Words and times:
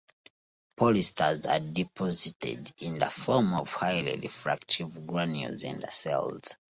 Polyesters 0.77 1.45
are 1.47 1.59
deposited 1.59 2.73
in 2.79 2.97
the 2.97 3.05
form 3.05 3.53
of 3.53 3.71
highly 3.71 4.17
refractive 4.19 5.05
granules 5.05 5.61
in 5.61 5.79
the 5.79 5.91
cells. 5.91 6.55